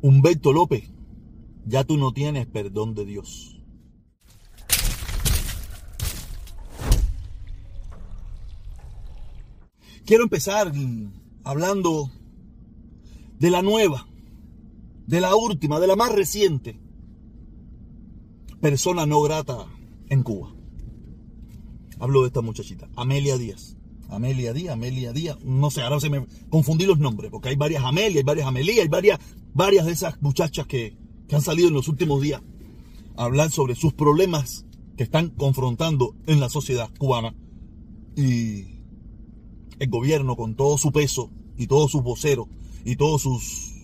Humberto 0.00 0.52
López, 0.52 0.90
ya 1.66 1.84
tú 1.84 1.96
no 1.96 2.12
tienes 2.12 2.46
perdón 2.46 2.94
de 2.94 3.04
Dios. 3.04 3.60
Quiero 10.04 10.22
empezar 10.22 10.72
hablando 11.44 12.10
de 13.38 13.50
la 13.50 13.62
nueva, 13.62 14.06
de 15.06 15.20
la 15.20 15.34
última, 15.36 15.80
de 15.80 15.86
la 15.86 15.96
más 15.96 16.12
reciente 16.12 16.80
persona 18.60 19.06
no 19.06 19.22
grata 19.22 19.66
en 20.08 20.22
Cuba. 20.22 20.54
Hablo 22.00 22.22
de 22.22 22.28
esta 22.28 22.40
muchachita, 22.40 22.88
Amelia 22.96 23.36
Díaz. 23.36 23.77
Amelia 24.08 24.52
Díaz, 24.52 24.72
Amelia 24.72 25.12
Díaz, 25.12 25.38
no 25.44 25.70
sé, 25.70 25.82
ahora 25.82 26.00
se 26.00 26.10
me 26.10 26.26
confundí 26.48 26.86
los 26.86 26.98
nombres, 26.98 27.30
porque 27.30 27.50
hay 27.50 27.56
varias 27.56 27.84
Amelia, 27.84 28.18
hay 28.18 28.24
varias 28.24 28.46
Amelia, 28.46 28.82
hay 28.82 28.88
varias, 28.88 29.18
varias 29.54 29.86
de 29.86 29.92
esas 29.92 30.20
muchachas 30.22 30.66
que, 30.66 30.96
que 31.28 31.36
han 31.36 31.42
salido 31.42 31.68
en 31.68 31.74
los 31.74 31.88
últimos 31.88 32.22
días 32.22 32.42
a 33.16 33.24
hablar 33.24 33.50
sobre 33.50 33.74
sus 33.74 33.92
problemas 33.92 34.64
que 34.96 35.04
están 35.04 35.30
confrontando 35.30 36.14
en 36.26 36.40
la 36.40 36.48
sociedad 36.48 36.90
cubana. 36.98 37.34
Y 38.16 38.78
el 39.78 39.88
gobierno 39.88 40.36
con 40.36 40.56
todo 40.56 40.78
su 40.78 40.90
peso 40.90 41.30
y 41.56 41.66
todos 41.66 41.90
sus 41.90 42.02
voceros 42.02 42.48
y 42.84 42.96
todos 42.96 43.22
sus 43.22 43.74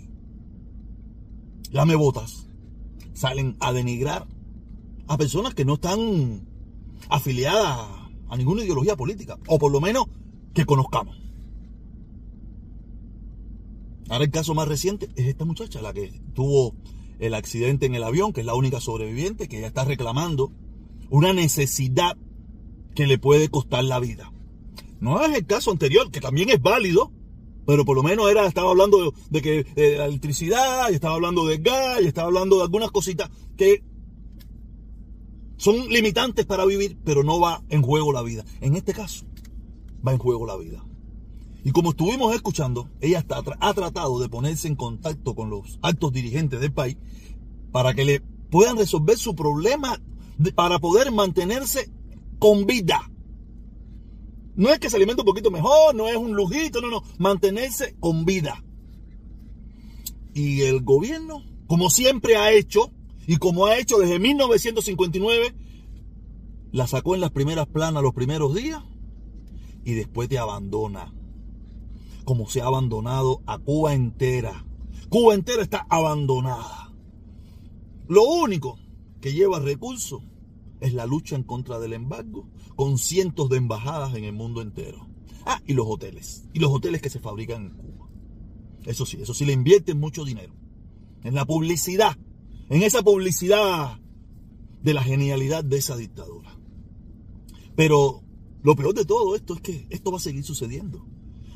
lamebotas 1.70 2.46
salen 3.12 3.56
a 3.60 3.72
denigrar 3.72 4.27
a 5.06 5.16
personas 5.16 5.54
que 5.54 5.64
no 5.64 5.74
están 5.74 6.48
afiliadas 7.08 8.03
a 8.28 8.37
ninguna 8.37 8.62
ideología 8.62 8.96
política, 8.96 9.38
o 9.46 9.59
por 9.59 9.73
lo 9.73 9.80
menos 9.80 10.06
que 10.52 10.64
conozcamos. 10.64 11.16
Ahora 14.09 14.24
el 14.24 14.30
caso 14.30 14.55
más 14.55 14.69
reciente 14.69 15.09
es 15.16 15.27
esta 15.27 15.45
muchacha, 15.45 15.80
la 15.80 15.92
que 15.92 16.12
tuvo 16.34 16.74
el 17.19 17.34
accidente 17.34 17.87
en 17.87 17.95
el 17.95 18.05
avión, 18.05 18.33
que 18.33 18.41
es 18.41 18.47
la 18.47 18.55
única 18.55 18.80
sobreviviente, 18.80 19.48
que 19.48 19.61
ya 19.61 19.66
está 19.66 19.84
reclamando 19.84 20.53
una 21.11 21.33
necesidad 21.33 22.16
que 22.94 23.06
le 23.06 23.19
puede 23.19 23.48
costar 23.48 23.84
la 23.84 24.00
vida. 24.00 24.33
No 25.00 25.22
es 25.25 25.34
el 25.36 25.47
caso 25.47 25.70
anterior, 25.70 26.11
que 26.11 26.20
también 26.20 26.50
es 26.50 26.61
válido, 26.61 27.12
pero 27.66 27.84
por 27.84 27.97
lo 27.97 28.03
menos 28.03 28.31
era, 28.31 28.47
estaba 28.47 28.70
hablando 28.70 29.14
de, 29.31 29.42
que 29.42 29.64
de 29.75 29.98
la 29.98 30.06
electricidad, 30.06 30.91
y 30.91 30.94
estaba 30.94 31.14
hablando 31.14 31.47
de 31.47 31.59
gas, 31.59 32.03
y 32.03 32.06
estaba 32.06 32.28
hablando 32.28 32.56
de 32.56 32.62
algunas 32.62 32.91
cositas 32.91 33.31
que 33.56 33.83
son 35.56 35.88
limitantes 35.88 36.47
para 36.47 36.64
vivir, 36.64 36.98
pero 37.05 37.22
no 37.22 37.41
va 37.41 37.62
en 37.69 37.83
juego 37.83 38.12
la 38.12 38.22
vida. 38.22 38.44
En 38.60 38.77
este 38.77 38.92
caso, 38.92 39.24
va 40.06 40.12
en 40.12 40.19
juego 40.19 40.47
la 40.47 40.56
vida. 40.56 40.84
Y 41.64 41.70
como 41.70 41.91
estuvimos 41.91 42.34
escuchando, 42.34 42.91
ella 43.00 43.20
está, 43.20 43.42
ha 43.60 43.75
tratado 43.75 44.20
de 44.20 44.28
ponerse 44.28 44.69
en 44.69 44.77
contacto 44.77 45.34
con 45.34 45.48
los 45.48 45.78
altos 45.80 46.12
dirigentes 46.12 46.60
del 46.60 46.72
país 46.72 46.97
para 47.72 47.94
que 47.94 48.05
le 48.05 48.20
puedan 48.50 48.77
resolver 48.77 49.16
su 49.16 49.34
problema 49.34 50.00
para 50.55 50.78
poder 50.78 51.10
mantenerse 51.10 51.91
con 52.38 52.66
vida. 52.66 53.10
No 54.56 54.70
es 54.70 54.78
que 54.78 54.91
se 54.91 54.97
alimente 54.97 55.22
un 55.22 55.27
poquito 55.27 55.50
mejor, 55.50 55.94
no 55.94 56.08
es 56.08 56.16
un 56.16 56.34
lujito, 56.34 56.80
no, 56.80 56.91
no, 56.91 57.02
mantenerse 57.19 57.97
con 57.98 58.25
vida. 58.25 58.62
Y 60.34 60.62
el 60.62 60.82
gobierno, 60.82 61.42
como 61.66 61.91
siempre 61.91 62.36
ha 62.36 62.52
hecho, 62.52 62.92
y 63.27 63.36
como 63.36 63.67
ha 63.67 63.78
hecho 63.78 63.98
desde 63.98 64.19
1959, 64.19 65.55
la 66.72 66.86
sacó 66.86 67.14
en 67.14 67.20
las 67.20 67.31
primeras 67.31 67.66
planas 67.66 68.03
los 68.03 68.14
primeros 68.14 68.55
días 68.55 68.83
y 69.84 69.94
después 69.94 70.28
te 70.28 70.39
abandona. 70.39 71.14
Como 72.25 72.48
se 72.48 72.61
ha 72.61 72.66
abandonado 72.66 73.42
a 73.47 73.58
Cuba 73.58 73.94
entera. 73.94 74.64
Cuba 75.08 75.34
entera 75.34 75.62
está 75.62 75.86
abandonada. 75.89 76.92
Lo 78.08 78.25
único 78.25 78.78
que 79.20 79.33
lleva 79.33 79.61
recursos 79.61 80.22
es 80.81 80.92
la 80.94 81.06
lucha 81.06 81.36
en 81.36 81.44
contra 81.44 81.78
del 81.78 81.92
embargo, 81.92 82.48
con 82.77 82.98
cientos 82.98 83.48
de 83.48 83.56
embajadas 83.56 84.15
en 84.15 84.25
el 84.25 84.32
mundo 84.32 84.60
entero. 84.60 85.06
Ah, 85.47 85.60
y 85.66 85.75
los 85.75 85.87
hoteles. 85.87 86.48
Y 86.53 86.59
los 86.59 86.72
hoteles 86.72 87.00
que 87.00 87.10
se 87.10 87.21
fabrican 87.21 87.66
en 87.66 87.71
Cuba. 87.77 88.09
Eso 88.84 89.06
sí, 89.06 89.19
eso 89.21 89.32
sí 89.32 89.44
le 89.44 89.53
invierten 89.53 89.98
mucho 89.98 90.25
dinero. 90.25 90.54
En 91.22 91.34
la 91.34 91.47
publicidad 91.47 92.19
en 92.69 92.82
esa 92.82 93.02
publicidad 93.02 93.98
de 94.82 94.94
la 94.94 95.02
genialidad 95.02 95.64
de 95.64 95.78
esa 95.78 95.97
dictadura. 95.97 96.56
Pero 97.76 98.22
lo 98.62 98.76
peor 98.76 98.94
de 98.94 99.04
todo 99.04 99.34
esto 99.34 99.54
es 99.54 99.60
que 99.60 99.86
esto 99.91 100.10
va 100.10 100.19
a 100.19 100.20
seguir 100.20 100.44
sucediendo. 100.44 101.04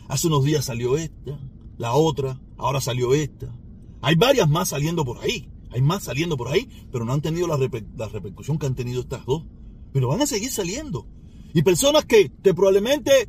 Hace 0.08 0.26
unos 0.26 0.44
días 0.44 0.64
salió 0.64 0.96
esta, 0.96 1.38
la 1.76 1.92
otra, 1.94 2.40
ahora 2.56 2.80
salió 2.80 3.14
esta. 3.14 3.54
Hay 4.00 4.14
varias 4.14 4.48
más 4.48 4.70
saliendo 4.70 5.04
por 5.04 5.18
ahí. 5.18 5.50
Hay 5.70 5.82
más 5.82 6.04
saliendo 6.04 6.36
por 6.36 6.48
ahí, 6.48 6.68
pero 6.90 7.04
no 7.04 7.12
han 7.12 7.20
tenido 7.20 7.46
la, 7.46 7.56
repercusión 7.56 8.58
que 8.58 8.66
han 8.66 8.74
tenido 8.74 9.02
estas 9.02 9.24
dos. 9.26 9.44
Pero 9.92 10.08
van 10.08 10.22
a 10.22 10.26
seguir 10.26 10.50
saliendo. 10.50 11.06
Y 11.52 11.62
personas 11.62 12.04
que, 12.04 12.32
que 12.42 12.54
probablemente 12.54 13.28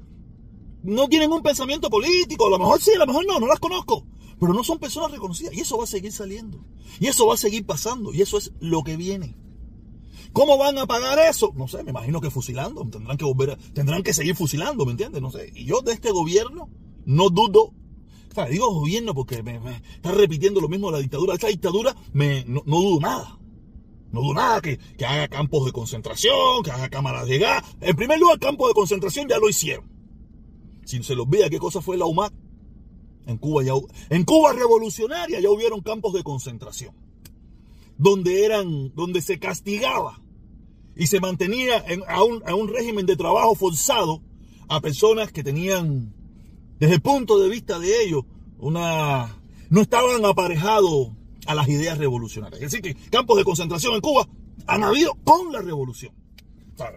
no 0.83 1.07
tienen 1.09 1.31
un 1.31 1.41
pensamiento 1.41 1.89
político, 1.89 2.47
a 2.47 2.49
lo 2.49 2.59
mejor 2.59 2.81
sí, 2.81 2.91
a 2.95 2.99
lo 2.99 3.07
mejor 3.07 3.25
no, 3.25 3.39
no 3.39 3.47
las 3.47 3.59
conozco 3.59 4.05
pero 4.39 4.53
no 4.53 4.63
son 4.63 4.79
personas 4.79 5.11
reconocidas. 5.11 5.53
Y 5.53 5.61
eso 5.61 5.77
va 5.77 5.83
a 5.83 5.87
seguir 5.87 6.11
saliendo. 6.11 6.63
Y 6.99 7.07
eso 7.07 7.27
va 7.27 7.33
a 7.33 7.37
seguir 7.37 7.65
pasando. 7.65 8.13
Y 8.13 8.21
eso 8.21 8.37
es 8.37 8.53
lo 8.59 8.83
que 8.83 8.97
viene. 8.97 9.35
¿Cómo 10.31 10.57
van 10.57 10.77
a 10.77 10.85
pagar 10.85 11.19
eso? 11.19 11.51
No 11.55 11.67
sé, 11.67 11.83
me 11.83 11.89
imagino 11.89 12.21
que 12.21 12.29
fusilando. 12.29 12.87
Tendrán 12.87 13.17
que 13.17 13.25
volver, 13.25 13.57
tendrán 13.73 14.03
que 14.03 14.13
seguir 14.13 14.35
fusilando, 14.35 14.85
¿me 14.85 14.91
entiendes? 14.91 15.21
No 15.21 15.31
sé. 15.31 15.51
Y 15.55 15.65
yo 15.65 15.81
de 15.81 15.93
este 15.93 16.11
gobierno 16.11 16.69
no 17.05 17.29
dudo. 17.29 17.73
O 18.31 18.33
sea, 18.33 18.45
digo 18.45 18.71
gobierno 18.71 19.13
porque 19.15 19.41
me, 19.41 19.59
está 19.95 20.11
repitiendo 20.11 20.61
lo 20.61 20.69
mismo 20.69 20.87
de 20.87 20.97
la 20.97 21.01
dictadura. 21.01 21.33
Esta 21.33 21.47
dictadura 21.47 21.95
me, 22.13 22.45
no, 22.45 22.61
dudo 22.65 22.99
nada. 22.99 23.39
No 24.11 24.21
dudo 24.21 24.35
nada 24.35 24.61
que, 24.61 24.77
que 24.77 25.05
haga 25.05 25.27
campos 25.27 25.65
de 25.65 25.71
concentración, 25.71 26.63
que 26.63 26.71
haga 26.71 26.89
cámaras 26.89 27.27
de 27.27 27.39
gas. 27.39 27.63
En 27.81 27.95
primer 27.95 28.19
lugar, 28.19 28.39
campos 28.39 28.69
de 28.69 28.73
concentración 28.75 29.27
ya 29.27 29.39
lo 29.39 29.49
hicieron. 29.49 29.89
Si 30.85 31.03
se 31.03 31.15
les 31.15 31.23
olvida 31.23 31.49
qué 31.49 31.59
cosa 31.59 31.81
fue 31.81 31.97
la 31.97 32.05
UMAC, 32.05 32.33
en 33.25 33.37
Cuba, 33.37 33.63
ya, 33.63 33.73
en 34.09 34.23
Cuba 34.23 34.53
revolucionaria 34.53 35.39
ya 35.39 35.49
hubieron 35.49 35.81
campos 35.81 36.13
de 36.13 36.23
concentración, 36.23 36.93
donde, 37.97 38.45
eran, 38.45 38.93
donde 38.95 39.21
se 39.21 39.39
castigaba 39.39 40.21
y 40.95 41.07
se 41.07 41.19
mantenía 41.19 41.83
a, 42.07 42.23
un, 42.23 42.43
a 42.45 42.55
un 42.55 42.67
régimen 42.67 43.05
de 43.05 43.15
trabajo 43.15 43.55
forzado 43.55 44.21
a 44.67 44.81
personas 44.81 45.31
que 45.31 45.43
tenían, 45.43 46.13
desde 46.79 46.95
el 46.95 47.01
punto 47.01 47.39
de 47.39 47.49
vista 47.49 47.79
de 47.79 48.03
ellos, 48.03 48.23
una, 48.59 49.37
no 49.69 49.81
estaban 49.81 50.25
aparejados 50.25 51.09
a 51.45 51.55
las 51.55 51.67
ideas 51.67 51.97
revolucionarias. 51.97 52.61
Es 52.61 52.71
decir, 52.71 52.81
que 52.81 53.09
campos 53.09 53.37
de 53.37 53.43
concentración 53.43 53.95
en 53.95 54.01
Cuba 54.01 54.27
han 54.67 54.83
habido 54.83 55.15
con 55.23 55.51
la 55.51 55.61
revolución 55.61 56.13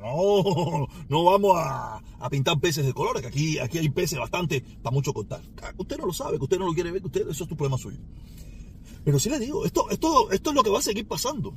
no, 0.00 0.88
no 1.08 1.24
vamos 1.24 1.56
a, 1.56 2.02
pintar 2.30 2.58
peces 2.60 2.86
de 2.86 2.92
colores, 2.92 3.22
que 3.22 3.28
aquí, 3.28 3.58
aquí 3.58 3.78
hay 3.78 3.88
peces 3.90 4.18
bastante 4.18 4.60
para 4.82 4.94
mucho 4.94 5.12
contar. 5.12 5.42
Ah, 5.62 5.72
usted 5.76 5.98
no 5.98 6.06
lo 6.06 6.12
sabe, 6.12 6.38
que 6.38 6.44
usted 6.44 6.58
no 6.58 6.66
lo 6.66 6.72
quiere 6.72 6.90
ver, 6.90 7.00
que 7.00 7.08
usted, 7.08 7.28
eso 7.28 7.44
es 7.44 7.48
tu 7.48 7.56
problema 7.56 7.78
suyo. 7.78 7.98
Pero 9.04 9.18
sí 9.18 9.28
le 9.28 9.38
digo, 9.38 9.64
esto, 9.64 9.90
esto, 9.90 10.30
esto 10.30 10.50
es 10.50 10.56
lo 10.56 10.62
que 10.62 10.70
va 10.70 10.78
a 10.78 10.82
seguir 10.82 11.06
pasando. 11.06 11.54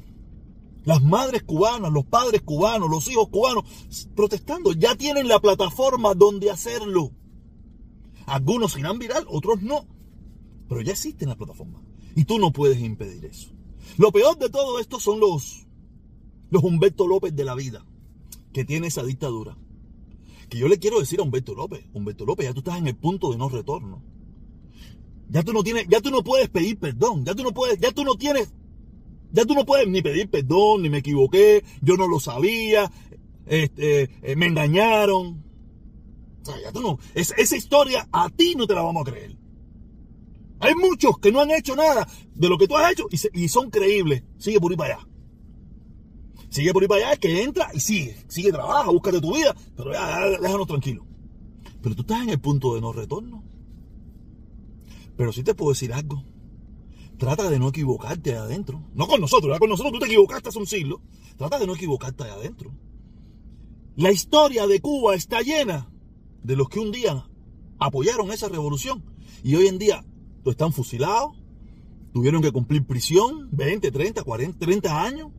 Las 0.83 1.01
madres 1.03 1.43
cubanas, 1.43 1.91
los 1.91 2.05
padres 2.05 2.41
cubanos, 2.41 2.89
los 2.89 3.09
hijos 3.09 3.29
cubanos 3.29 3.63
protestando, 4.15 4.73
ya 4.73 4.95
tienen 4.95 5.27
la 5.27 5.39
plataforma 5.39 6.13
donde 6.13 6.51
hacerlo. 6.51 7.11
Algunos 8.25 8.77
irán 8.77 8.99
viral, 8.99 9.25
otros 9.29 9.61
no. 9.61 9.85
Pero 10.67 10.81
ya 10.81 10.93
existen 10.93 11.29
la 11.29 11.35
plataforma. 11.35 11.81
Y 12.15 12.25
tú 12.25 12.39
no 12.39 12.51
puedes 12.51 12.79
impedir 12.79 13.25
eso. 13.25 13.49
Lo 13.97 14.11
peor 14.11 14.37
de 14.37 14.49
todo 14.49 14.79
esto 14.79 14.99
son 14.99 15.19
los, 15.19 15.67
los 16.49 16.63
Humberto 16.63 17.07
López 17.07 17.35
de 17.35 17.45
la 17.45 17.55
vida 17.55 17.85
que 18.55 18.63
tiene 18.63 18.87
esa 18.87 19.03
dictadura. 19.03 19.57
Que 20.47 20.57
yo 20.57 20.69
le 20.69 20.79
quiero 20.79 21.01
decir 21.01 21.19
a 21.19 21.23
Humberto 21.23 21.53
López, 21.53 21.83
Humberto 21.91 22.25
López, 22.25 22.45
ya 22.45 22.53
tú 22.53 22.59
estás 22.59 22.77
en 22.77 22.87
el 22.87 22.95
punto 22.95 23.29
de 23.29 23.37
no 23.37 23.49
retorno. 23.49 24.01
Ya 25.27 25.43
tú 25.43 25.51
no 25.51 25.61
tienes, 25.61 25.87
ya 25.89 25.99
tú 25.99 26.09
no 26.09 26.23
puedes 26.23 26.47
pedir 26.47 26.79
perdón, 26.79 27.25
ya 27.25 27.35
tú 27.35 27.43
no 27.43 27.51
puedes, 27.51 27.77
ya 27.81 27.91
tú 27.91 28.05
no 28.05 28.15
tienes, 28.15 28.53
ya 29.33 29.43
tú 29.43 29.55
no 29.55 29.65
puedes 29.65 29.89
ni 29.89 30.01
pedir 30.01 30.29
perdón, 30.29 30.83
ni 30.83 30.89
me 30.89 30.99
equivoqué, 30.99 31.65
yo 31.81 31.97
no 31.97 32.07
lo 32.07 32.17
sabía, 32.21 32.89
este, 33.45 34.09
eh, 34.21 34.35
me 34.37 34.45
engañaron. 34.45 35.43
O 36.41 36.45
sea, 36.45 36.55
ya 36.61 36.71
tú 36.71 36.79
no, 36.79 36.97
esa 37.13 37.57
historia 37.57 38.07
a 38.09 38.29
ti 38.29 38.55
no 38.55 38.67
te 38.67 38.73
la 38.73 38.83
vamos 38.83 39.05
a 39.05 39.11
creer. 39.11 39.35
Hay 40.61 40.75
muchos 40.75 41.17
que 41.19 41.29
no 41.29 41.41
han 41.41 41.51
hecho 41.51 41.75
nada 41.75 42.07
de 42.33 42.47
lo 42.47 42.57
que 42.57 42.69
tú 42.69 42.77
has 42.77 42.93
hecho 42.93 43.07
y, 43.33 43.49
son 43.49 43.69
creíbles. 43.69 44.23
Sigue 44.37 44.61
por 44.61 44.71
ahí 44.71 44.77
para 44.77 44.95
allá. 44.95 45.07
Sigue 46.49 46.73
por 46.73 46.83
ahí 46.83 46.87
para 46.87 47.01
allá, 47.01 47.13
es 47.13 47.19
que 47.19 47.43
entra 47.43 47.69
y 47.73 47.79
sigue, 47.79 48.15
sigue, 48.27 48.51
trabaja, 48.51 48.91
búscate 48.91 49.21
tu 49.21 49.35
vida, 49.35 49.55
pero 49.75 49.91
déjanos 49.91 50.67
tranquilo. 50.67 51.05
Pero 51.81 51.95
tú 51.95 52.01
estás 52.01 52.23
en 52.23 52.29
el 52.29 52.39
punto 52.39 52.75
de 52.75 52.81
no 52.81 52.93
retorno. 52.93 53.43
Pero 55.17 55.31
sí 55.31 55.43
te 55.43 55.53
puedo 55.53 55.71
decir 55.71 55.93
algo. 55.93 56.23
Trata 57.17 57.49
de 57.49 57.59
no 57.59 57.69
equivocarte 57.69 58.31
ahí 58.31 58.37
adentro. 58.37 58.83
No 58.93 59.07
con 59.07 59.21
nosotros, 59.21 59.53
ya 59.53 59.59
con 59.59 59.69
nosotros 59.69 59.93
tú 59.93 59.99
te 59.99 60.05
equivocaste 60.05 60.49
hace 60.49 60.59
un 60.59 60.67
siglo. 60.67 61.01
Trata 61.37 61.59
de 61.59 61.67
no 61.67 61.75
equivocarte 61.75 62.23
ahí 62.23 62.31
adentro. 62.31 62.73
La 63.95 64.11
historia 64.11 64.67
de 64.67 64.81
Cuba 64.81 65.15
está 65.15 65.41
llena 65.41 65.89
de 66.43 66.55
los 66.55 66.67
que 66.67 66.79
un 66.79 66.91
día 66.91 67.27
apoyaron 67.79 68.31
esa 68.31 68.49
revolución 68.49 69.03
y 69.43 69.55
hoy 69.55 69.67
en 69.67 69.77
día 69.77 70.05
están 70.45 70.73
fusilados, 70.73 71.31
Tuvieron 72.15 72.41
que 72.41 72.53
cumplir 72.53 72.85
prisión, 72.85 73.49
20, 73.51 73.91
30, 73.91 74.23
40, 74.23 74.57
30 74.57 75.03
años. 75.03 75.31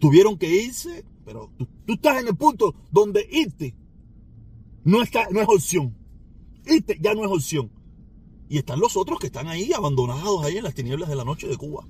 Tuvieron 0.00 0.36
que 0.36 0.62
irse, 0.64 1.04
pero 1.24 1.52
tú, 1.56 1.68
estás 1.92 2.20
en 2.20 2.28
el 2.28 2.36
punto 2.36 2.74
donde 2.90 3.24
irte 3.30 3.76
no, 4.84 5.02
está, 5.02 5.28
no 5.30 5.40
es 5.40 5.48
opción. 5.48 5.94
Irte 6.66 6.98
ya 7.00 7.14
no 7.14 7.24
es 7.24 7.30
opción. 7.30 7.70
Y 8.48 8.58
están 8.58 8.80
los 8.80 8.96
otros 8.96 9.18
que 9.18 9.26
están 9.26 9.46
ahí 9.46 9.72
abandonados 9.72 10.44
ahí 10.44 10.56
en 10.56 10.64
las 10.64 10.74
tinieblas 10.74 11.08
de 11.08 11.16
la 11.16 11.24
noche 11.24 11.46
de 11.46 11.56
Cuba. 11.56 11.86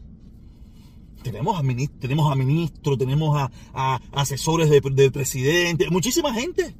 Tenemos 1.22 1.58
a, 1.58 1.62
ministros, 1.62 2.00
tenemos 2.00 2.32
a 2.32 2.34
ministros, 2.34 2.98
tenemos 2.98 3.50
a, 3.72 4.00
asesores 4.12 4.70
del 4.70 4.82
de 4.94 5.10
presidente, 5.10 5.88
muchísima 5.90 6.34
gente 6.34 6.74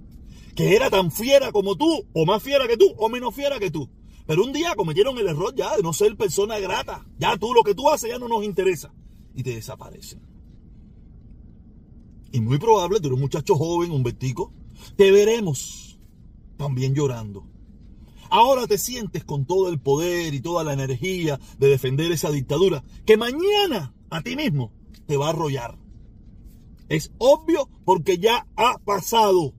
que 0.55 0.75
era 0.75 0.91
tan 0.91 1.11
fiera 1.11 1.53
como 1.53 1.77
tú, 1.77 2.06
o 2.12 2.27
más 2.27 2.43
fiera 2.43 2.67
que 2.67 2.77
tú, 2.77 2.93
o 2.99 3.09
menos 3.09 3.35
fiera 3.35 3.59
que 3.59 3.71
tú. 3.71 3.88
Pero 4.27 4.44
un 4.44 4.53
día 4.53 4.75
cometieron 4.75 5.17
el 5.19 5.29
error 5.29 5.55
ya 5.55 5.77
de 5.77 5.82
no 5.82 5.93
ser 5.93 6.17
persona 6.17 6.59
grata. 6.59 7.06
Ya 7.19 7.37
tú 7.37 7.55
lo 7.55 7.62
que 7.62 7.75
tú 7.75 7.88
haces 7.88 8.11
ya 8.11 8.19
no 8.19 8.29
nos 8.29 8.44
interesa. 8.44 8.93
Y 9.35 9.43
te 9.43 9.55
desaparecen. 9.55 10.30
Y 12.32 12.41
muy 12.41 12.59
probable, 12.59 13.00
tú 13.00 13.12
un 13.12 13.21
muchacho 13.21 13.56
joven, 13.56 13.91
un 13.91 14.03
vertico, 14.03 14.53
te 14.97 15.11
veremos 15.11 15.99
también 16.56 16.94
llorando. 16.94 17.47
Ahora 18.31 18.69
te 18.69 18.79
sientes 18.79 19.25
con 19.25 19.44
todo 19.44 19.69
el 19.69 19.81
poder 19.81 20.35
y 20.35 20.41
toda 20.41 20.62
la 20.62 20.73
energía 20.73 21.41
de 21.59 21.69
defender 21.69 22.12
esa 22.12 22.31
dictadura 22.31 22.85
que 23.05 23.17
mañana 23.17 23.93
a 24.09 24.23
ti 24.23 24.37
mismo 24.37 24.73
te 25.06 25.17
va 25.17 25.27
a 25.27 25.31
arrollar. 25.31 25.77
Es 26.88 27.12
obvio 27.19 27.69
porque 27.85 28.19
ya 28.19 28.47
ha 28.56 28.79
pasado. 28.79 29.55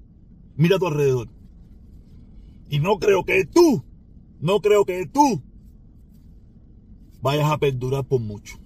Mira 0.56 0.78
a 0.78 0.80
tu 0.80 0.88
alrededor. 0.88 1.30
Y 2.70 2.80
no 2.80 3.00
creo 3.00 3.26
que 3.26 3.46
tú, 3.46 3.84
no 4.40 4.62
creo 4.62 4.86
que 4.86 5.06
tú 5.06 5.44
vayas 7.22 7.52
a 7.52 7.58
perdurar 7.58 8.06
por 8.06 8.22
mucho. 8.22 8.61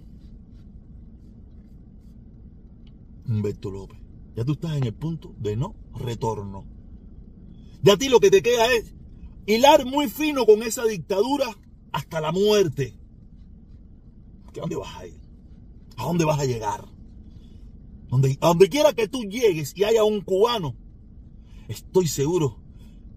Humberto 3.27 3.71
López, 3.71 3.99
ya 4.35 4.45
tú 4.45 4.53
estás 4.53 4.75
en 4.75 4.83
el 4.83 4.93
punto 4.93 5.33
de 5.37 5.55
no 5.55 5.75
retorno. 5.93 6.65
Ya 7.81 7.93
a 7.93 7.97
ti 7.97 8.09
lo 8.09 8.19
que 8.19 8.31
te 8.31 8.41
queda 8.41 8.71
es 8.73 8.93
hilar 9.45 9.85
muy 9.85 10.09
fino 10.09 10.45
con 10.45 10.63
esa 10.63 10.83
dictadura 10.85 11.47
hasta 11.91 12.19
la 12.19 12.31
muerte. 12.31 12.97
¿A 14.47 14.59
dónde 14.59 14.75
vas 14.75 14.95
a 14.95 15.07
ir? 15.07 15.19
¿A 15.97 16.03
dónde 16.03 16.25
vas 16.25 16.39
a 16.39 16.45
llegar? 16.45 16.85
Donde, 18.09 18.37
a 18.41 18.47
donde 18.47 18.69
quiera 18.69 18.93
que 18.93 19.07
tú 19.07 19.23
llegues 19.23 19.73
y 19.75 19.83
haya 19.83 20.03
un 20.03 20.21
cubano, 20.21 20.75
estoy 21.67 22.07
seguro 22.07 22.59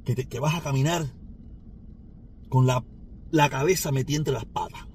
que, 0.04 0.14
te, 0.14 0.40
vas 0.40 0.54
a 0.54 0.62
caminar 0.62 1.06
con 2.48 2.66
la, 2.66 2.84
la 3.30 3.50
cabeza 3.50 3.92
metida 3.92 4.18
entre 4.18 4.34
las 4.34 4.46
patas. 4.46 4.86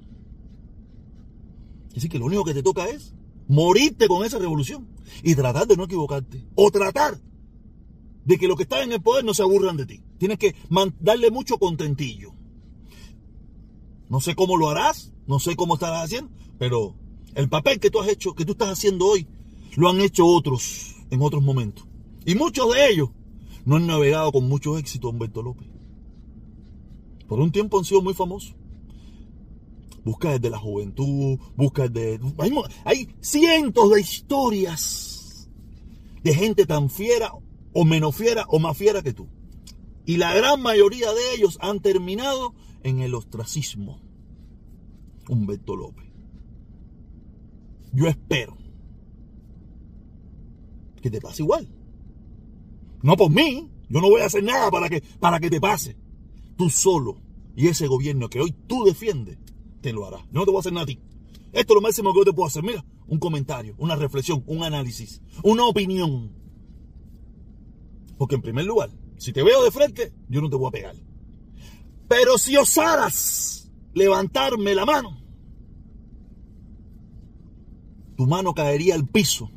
Así 1.95 2.09
que 2.09 2.19
lo 2.19 2.25
único 2.25 2.43
que 2.43 2.53
te 2.53 2.63
toca 2.63 2.87
es 2.87 3.13
morirte 3.47 4.07
con 4.07 4.25
esa 4.25 4.39
revolución 4.39 4.87
y 5.23 5.35
tratar 5.35 5.67
de 5.67 5.77
no 5.77 5.85
equivocarte. 5.85 6.45
O 6.55 6.71
tratar 6.71 7.19
de 8.25 8.37
que 8.37 8.47
los 8.47 8.57
que 8.57 8.63
están 8.63 8.83
en 8.83 8.93
el 8.93 9.01
poder 9.01 9.25
no 9.25 9.33
se 9.33 9.41
aburran 9.41 9.77
de 9.77 9.85
ti. 9.85 10.01
Tienes 10.17 10.37
que 10.37 10.55
darle 10.99 11.31
mucho 11.31 11.57
contentillo. 11.57 12.33
No 14.09 14.21
sé 14.21 14.35
cómo 14.35 14.57
lo 14.57 14.69
harás, 14.69 15.11
no 15.27 15.39
sé 15.39 15.55
cómo 15.55 15.75
estarás 15.75 16.05
haciendo, 16.05 16.31
pero 16.57 16.95
el 17.35 17.49
papel 17.49 17.79
que 17.79 17.89
tú 17.89 17.99
has 17.99 18.07
hecho, 18.07 18.35
que 18.35 18.45
tú 18.45 18.53
estás 18.53 18.69
haciendo 18.69 19.07
hoy, 19.07 19.27
lo 19.75 19.89
han 19.89 19.99
hecho 19.99 20.25
otros 20.25 20.95
en 21.09 21.21
otros 21.21 21.43
momentos. 21.43 21.85
Y 22.25 22.35
muchos 22.35 22.73
de 22.73 22.89
ellos 22.89 23.09
no 23.65 23.77
han 23.77 23.87
navegado 23.87 24.31
con 24.31 24.47
mucho 24.47 24.77
éxito 24.77 25.09
Humberto 25.09 25.41
López. 25.41 25.67
Por 27.27 27.39
un 27.39 27.51
tiempo 27.51 27.79
han 27.79 27.85
sido 27.85 28.01
muy 28.01 28.13
famosos. 28.13 28.55
Busca 30.03 30.31
desde 30.31 30.49
la 30.49 30.59
juventud, 30.59 31.39
busca 31.55 31.87
desde... 31.87 32.19
Hay, 32.37 32.51
hay 32.85 33.15
cientos 33.21 33.91
de 33.91 34.01
historias 34.01 35.49
de 36.23 36.33
gente 36.33 36.65
tan 36.65 36.89
fiera 36.89 37.31
o 37.73 37.85
menos 37.85 38.15
fiera 38.15 38.45
o 38.47 38.59
más 38.59 38.77
fiera 38.77 39.01
que 39.01 39.13
tú. 39.13 39.27
Y 40.05 40.17
la 40.17 40.33
gran 40.33 40.61
mayoría 40.61 41.11
de 41.13 41.35
ellos 41.35 41.57
han 41.61 41.79
terminado 41.79 42.53
en 42.83 42.99
el 42.99 43.15
ostracismo. 43.15 44.01
Humberto 45.29 45.75
López. 45.75 46.05
Yo 47.93 48.07
espero 48.07 48.57
que 51.01 51.09
te 51.09 51.21
pase 51.21 51.43
igual. 51.43 51.69
No 53.01 53.15
por 53.15 53.29
mí, 53.29 53.69
yo 53.89 54.01
no 54.01 54.09
voy 54.09 54.21
a 54.21 54.25
hacer 54.25 54.43
nada 54.43 54.71
para 54.71 54.89
que, 54.89 55.01
para 55.19 55.39
que 55.39 55.49
te 55.49 55.61
pase. 55.61 55.95
Tú 56.57 56.69
solo 56.69 57.21
y 57.55 57.67
ese 57.67 57.87
gobierno 57.87 58.29
que 58.29 58.41
hoy 58.41 58.55
tú 58.67 58.83
defiendes, 58.85 59.37
te 59.83 59.93
lo 59.93 60.07
hará. 60.07 60.25
No 60.31 60.45
te 60.45 60.49
voy 60.49 60.57
a 60.57 60.59
hacer 60.61 60.73
nada 60.73 60.85
a 60.85 60.87
ti. 60.87 60.99
Esto 61.51 61.73
es 61.73 61.75
lo 61.75 61.81
máximo 61.81 62.13
que 62.13 62.19
yo 62.21 62.25
te 62.25 62.33
puedo 62.33 62.47
hacer. 62.47 62.63
Mira, 62.63 62.83
un 63.05 63.19
comentario, 63.19 63.75
una 63.77 63.95
reflexión, 63.95 64.43
un 64.47 64.63
análisis, 64.63 65.21
una 65.43 65.67
opinión. 65.67 66.31
Porque 68.17 68.35
en 68.35 68.41
primer 68.41 68.65
lugar, 68.65 68.89
si 69.17 69.33
te 69.33 69.43
veo 69.43 69.63
de 69.63 69.69
frente, 69.69 70.13
yo 70.29 70.41
no 70.41 70.49
te 70.49 70.55
voy 70.55 70.69
a 70.69 70.71
pegar. 70.71 70.95
Pero 72.07 72.37
si 72.37 72.57
osaras 72.57 73.71
levantarme 73.93 74.73
la 74.73 74.85
mano, 74.85 75.21
tu 78.15 78.25
mano 78.25 78.53
caería 78.53 78.95
al 78.95 79.07
piso 79.07 79.51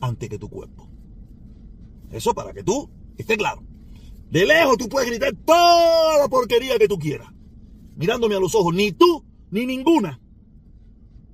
antes 0.00 0.28
que 0.28 0.38
tu 0.38 0.48
cuerpo. 0.48 0.88
Eso 2.10 2.34
para 2.34 2.52
que 2.52 2.62
tú 2.62 2.90
esté 3.16 3.36
claro. 3.36 3.64
De 4.30 4.44
lejos 4.44 4.76
tú 4.76 4.88
puedes 4.88 5.08
gritar 5.08 5.32
toda 5.44 6.18
la 6.18 6.28
porquería 6.28 6.78
que 6.78 6.86
tú 6.86 6.98
quieras. 6.98 7.28
Mirándome 7.96 8.36
a 8.36 8.40
los 8.40 8.54
ojos, 8.54 8.74
ni 8.74 8.92
tú 8.92 9.24
ni 9.50 9.66
ninguna, 9.66 10.20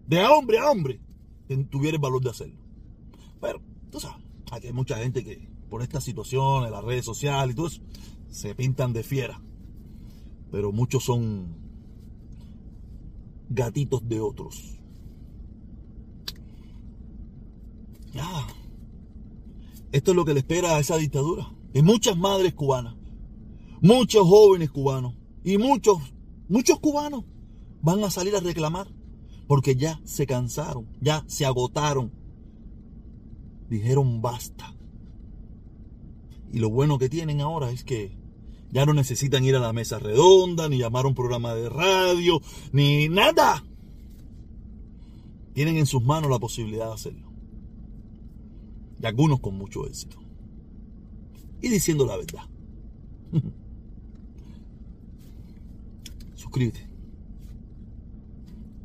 de 0.06 0.24
hombre 0.24 0.58
a 0.58 0.70
hombre, 0.70 1.00
tuviera 1.70 1.96
el 1.96 2.00
valor 2.00 2.22
de 2.22 2.30
hacerlo. 2.30 2.60
Pero, 3.40 3.60
tú 3.90 4.00
sabes, 4.00 4.24
aquí 4.50 4.66
hay 4.68 4.72
mucha 4.72 4.96
gente 4.98 5.24
que 5.24 5.48
por 5.68 5.82
esta 5.82 6.00
situación, 6.00 6.64
en 6.64 6.72
las 6.72 6.84
redes 6.84 7.04
sociales 7.04 7.52
y 7.52 7.56
todo 7.56 7.66
eso, 7.66 7.82
se 8.28 8.54
pintan 8.54 8.92
de 8.92 9.02
fiera. 9.02 9.40
Pero 10.50 10.72
muchos 10.72 11.04
son 11.04 11.56
gatitos 13.48 14.08
de 14.08 14.20
otros. 14.20 14.78
Esto 19.90 20.10
es 20.10 20.16
lo 20.16 20.24
que 20.24 20.34
le 20.34 20.40
espera 20.40 20.76
a 20.76 20.80
esa 20.80 20.96
dictadura. 20.96 21.52
Y 21.72 21.82
muchas 21.82 22.16
madres 22.16 22.54
cubanas, 22.54 22.94
muchos 23.80 24.26
jóvenes 24.26 24.70
cubanos 24.70 25.14
y 25.44 25.58
muchos, 25.58 25.98
muchos 26.48 26.78
cubanos 26.78 27.24
van 27.84 28.02
a 28.02 28.10
salir 28.10 28.34
a 28.34 28.40
reclamar 28.40 28.88
porque 29.46 29.76
ya 29.76 30.00
se 30.04 30.26
cansaron, 30.26 30.88
ya 31.02 31.22
se 31.26 31.44
agotaron. 31.44 32.10
Dijeron 33.68 34.22
basta. 34.22 34.74
Y 36.50 36.60
lo 36.60 36.70
bueno 36.70 36.98
que 36.98 37.10
tienen 37.10 37.42
ahora 37.42 37.70
es 37.70 37.84
que 37.84 38.16
ya 38.70 38.86
no 38.86 38.94
necesitan 38.94 39.44
ir 39.44 39.54
a 39.54 39.60
la 39.60 39.74
mesa 39.74 39.98
redonda, 39.98 40.68
ni 40.68 40.78
llamar 40.78 41.04
a 41.04 41.08
un 41.08 41.14
programa 41.14 41.54
de 41.54 41.68
radio, 41.68 42.40
ni 42.72 43.08
nada. 43.10 43.62
Tienen 45.52 45.76
en 45.76 45.86
sus 45.86 46.02
manos 46.02 46.30
la 46.30 46.38
posibilidad 46.38 46.86
de 46.86 46.94
hacerlo. 46.94 47.30
Y 49.00 49.06
algunos 49.06 49.40
con 49.40 49.58
mucho 49.58 49.86
éxito. 49.86 50.16
Y 51.60 51.68
diciendo 51.68 52.06
la 52.06 52.16
verdad. 52.16 52.48
Suscríbete. 56.34 56.93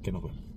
Que 0.10 0.14
nos 0.14 0.24
vemos. 0.24 0.49